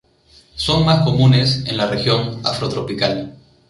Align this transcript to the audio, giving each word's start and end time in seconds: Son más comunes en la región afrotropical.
Son 0.55 0.83
más 0.83 1.03
comunes 1.03 1.63
en 1.67 1.77
la 1.77 1.85
región 1.85 2.41
afrotropical. 2.43 3.37